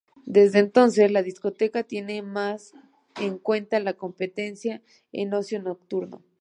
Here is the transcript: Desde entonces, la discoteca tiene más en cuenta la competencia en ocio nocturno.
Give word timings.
Desde 0.25 0.57
entonces, 0.57 1.11
la 1.11 1.21
discoteca 1.21 1.83
tiene 1.83 2.23
más 2.23 2.73
en 3.17 3.37
cuenta 3.37 3.79
la 3.79 3.93
competencia 3.93 4.81
en 5.11 5.31
ocio 5.31 5.61
nocturno. 5.61 6.23